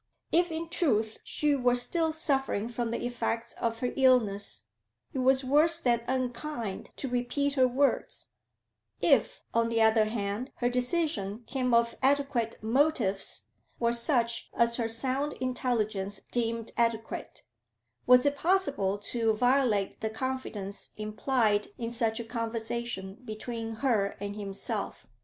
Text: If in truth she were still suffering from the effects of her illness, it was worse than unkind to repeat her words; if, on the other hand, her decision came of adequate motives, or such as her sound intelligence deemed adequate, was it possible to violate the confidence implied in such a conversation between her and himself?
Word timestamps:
If 0.31 0.51
in 0.51 0.67
truth 0.67 1.19
she 1.23 1.55
were 1.55 1.75
still 1.75 2.11
suffering 2.11 2.69
from 2.69 2.89
the 2.89 3.05
effects 3.05 3.53
of 3.61 3.81
her 3.81 3.93
illness, 3.95 4.69
it 5.13 5.19
was 5.19 5.43
worse 5.43 5.77
than 5.77 6.03
unkind 6.07 6.89
to 6.95 7.07
repeat 7.07 7.53
her 7.53 7.67
words; 7.67 8.31
if, 8.99 9.43
on 9.53 9.69
the 9.69 9.79
other 9.83 10.05
hand, 10.05 10.51
her 10.55 10.69
decision 10.69 11.43
came 11.45 11.71
of 11.75 11.95
adequate 12.01 12.57
motives, 12.63 13.43
or 13.79 13.93
such 13.93 14.49
as 14.55 14.77
her 14.77 14.89
sound 14.89 15.33
intelligence 15.33 16.19
deemed 16.31 16.71
adequate, 16.77 17.43
was 18.07 18.25
it 18.25 18.37
possible 18.37 18.97
to 18.97 19.33
violate 19.35 20.01
the 20.01 20.09
confidence 20.09 20.89
implied 20.97 21.67
in 21.77 21.91
such 21.91 22.19
a 22.19 22.23
conversation 22.23 23.17
between 23.23 23.75
her 23.85 24.15
and 24.19 24.35
himself? 24.35 25.05